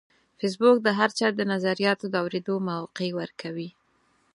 فېسبوک 0.39 0.77
د 0.83 0.87
هر 0.99 1.09
چا 1.17 1.27
د 1.35 1.41
نظریاتو 1.51 2.05
د 2.09 2.15
اورېدو 2.23 2.55
موقع 2.69 3.09
ورکوي 3.19 3.69